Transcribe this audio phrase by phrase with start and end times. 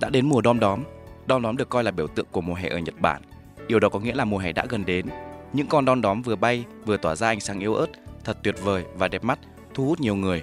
[0.00, 0.84] Đã đến mùa đom đóm,
[1.26, 3.22] đom đóm được coi là biểu tượng của mùa hè ở Nhật Bản.
[3.68, 5.06] Điều đó có nghĩa là mùa hè đã gần đến.
[5.52, 7.86] Những con đom đóm vừa bay vừa tỏa ra ánh sáng yếu ớt,
[8.24, 9.38] thật tuyệt vời và đẹp mắt,
[9.74, 10.42] thu hút nhiều người.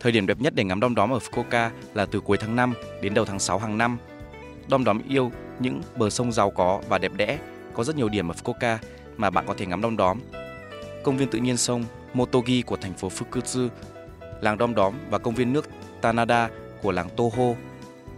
[0.00, 2.74] Thời điểm đẹp nhất để ngắm đom đóm ở Fukuoka là từ cuối tháng 5
[3.02, 3.98] đến đầu tháng 6 hàng năm.
[4.68, 7.38] Đom đóm yêu những bờ sông giàu có và đẹp đẽ,
[7.74, 8.76] có rất nhiều điểm ở Fukuoka
[9.16, 10.18] mà bạn có thể ngắm đom đóm.
[11.04, 11.84] Công viên tự nhiên sông
[12.14, 13.68] Motogi của thành phố Fukutsu,
[14.40, 15.68] làng đom đóm và công viên nước
[16.00, 16.48] Tanada
[16.82, 17.54] của làng Toho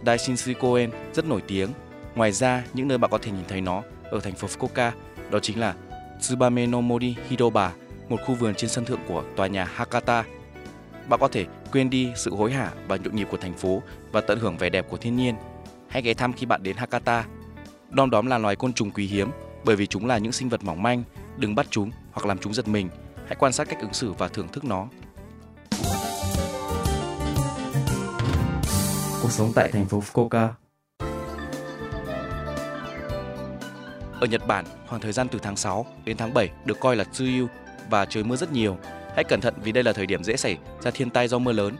[0.05, 1.69] Daishinshi Koen rất nổi tiếng.
[2.15, 4.91] Ngoài ra, những nơi bạn có thể nhìn thấy nó ở thành phố Fukuoka
[5.31, 5.75] đó chính là
[6.19, 7.71] Tsubame no Mori Hidoba,
[8.09, 10.23] một khu vườn trên sân thượng của tòa nhà Hakata.
[11.09, 14.21] Bạn có thể quên đi sự hối hả và nhộn nhịp của thành phố và
[14.21, 15.35] tận hưởng vẻ đẹp của thiên nhiên.
[15.87, 17.25] Hãy ghé thăm khi bạn đến Hakata.
[17.89, 19.29] Đom đóm là loài côn trùng quý hiếm
[19.63, 21.03] bởi vì chúng là những sinh vật mỏng manh,
[21.37, 22.89] đừng bắt chúng hoặc làm chúng giật mình.
[23.25, 24.87] Hãy quan sát cách ứng xử và thưởng thức nó.
[29.29, 30.49] Cuộc sống tại thành phố Fukuoka.
[34.19, 37.03] Ở Nhật Bản, khoảng thời gian từ tháng 6 đến tháng 7 được coi là
[37.03, 37.47] Tsuyu
[37.89, 38.77] và trời mưa rất nhiều.
[39.15, 41.51] Hãy cẩn thận vì đây là thời điểm dễ xảy ra thiên tai do mưa
[41.51, 41.75] lớn.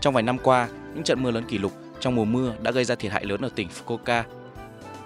[0.00, 2.84] Trong vài năm qua, những trận mưa lớn kỷ lục trong mùa mưa đã gây
[2.84, 4.22] ra thiệt hại lớn ở tỉnh Fukuoka.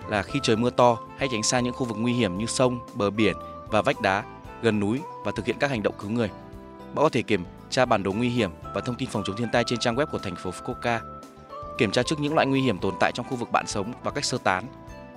[0.09, 2.79] Là khi trời mưa to, hãy tránh xa những khu vực nguy hiểm như sông,
[2.95, 4.25] bờ biển và vách đá
[4.63, 6.29] gần núi và thực hiện các hành động cứu người.
[6.79, 9.49] Bạn có thể kiểm tra bản đồ nguy hiểm và thông tin phòng chống thiên
[9.53, 11.01] tai trên trang web của thành phố Fukuoka
[11.79, 14.11] kiểm tra trước những loại nguy hiểm tồn tại trong khu vực bạn sống và
[14.11, 14.65] cách sơ tán.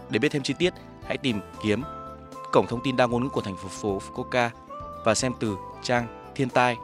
[0.10, 0.74] Để biết thêm chi tiết,
[1.08, 1.84] hãy tìm kiếm
[2.52, 4.50] cổng thông tin đa ngôn ngữ của thành phố Fukuoka
[5.06, 6.78] và xem từ trang thiên tai.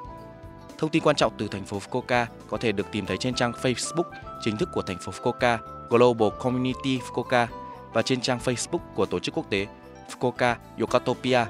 [0.78, 3.52] Thông tin quan trọng từ thành phố Fukuoka có thể được tìm thấy trên trang
[3.52, 4.10] Facebook
[4.42, 5.58] chính thức của thành phố Fukuoka
[5.90, 7.48] Global Community Fukuoka
[7.94, 9.68] và trên trang Facebook của tổ chức quốc tế
[10.10, 11.46] Fukuoka Yokatopia,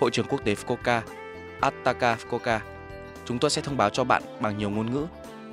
[0.00, 1.00] Hội trường quốc tế Fukuoka,
[1.60, 2.58] Ataka Fukuoka.
[3.24, 5.06] Chúng tôi sẽ thông báo cho bạn bằng nhiều ngôn ngữ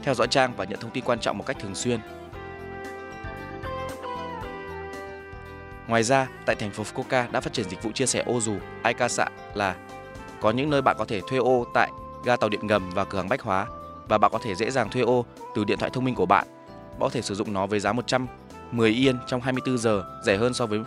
[0.03, 1.99] theo dõi trang và nhận thông tin quan trọng một cách thường xuyên.
[5.87, 8.55] Ngoài ra, tại thành phố Fukuoka đã phát triển dịch vụ chia sẻ ô dù
[8.83, 9.75] Aikasa là
[10.41, 11.91] có những nơi bạn có thể thuê ô tại
[12.25, 13.67] ga tàu điện ngầm và cửa hàng bách hóa
[14.09, 15.25] và bạn có thể dễ dàng thuê ô
[15.55, 16.47] từ điện thoại thông minh của bạn.
[16.89, 20.53] Bạn có thể sử dụng nó với giá 110 yên trong 24 giờ, rẻ hơn
[20.53, 20.79] so với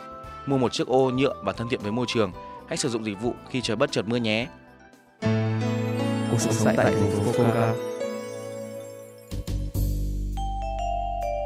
[0.47, 2.33] mua một chiếc ô nhựa và thân thiện với môi trường.
[2.69, 4.47] Hãy sử dụng dịch vụ khi trời bất chợt mưa nhé.
[6.31, 8.00] Cuộc sống tại thành phố Fukuoka.